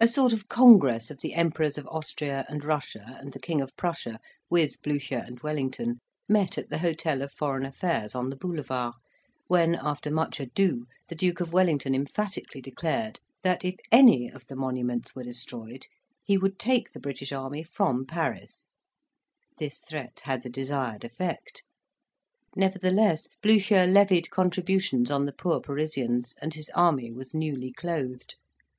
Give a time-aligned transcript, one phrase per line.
[0.00, 3.76] A sort of congress of the Emperors of Austria and Russia and the King of
[3.76, 8.94] Prussia, with Blucher and Wellington, met at the Hotel of Foreign Affairs, on the Boulevard,
[9.46, 14.56] when, after much ado, the Duke of Wellington emphatically declared that if any of the
[14.56, 15.84] monuments were destroyed
[16.24, 18.68] he would take the British army from Paris:
[19.58, 21.62] this threat had the desired effect.
[22.56, 28.36] Nevertheless, Blucher levied contributions on the poor Parisians, and his army was newly clothed.